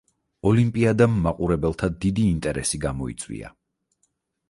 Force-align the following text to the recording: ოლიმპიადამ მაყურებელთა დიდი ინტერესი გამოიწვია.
ოლიმპიადამ 0.51 1.19
მაყურებელთა 1.27 1.91
დიდი 2.07 2.27
ინტერესი 2.33 2.83
გამოიწვია. 2.89 3.57